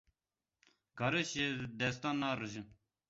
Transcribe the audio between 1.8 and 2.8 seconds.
destan narijin.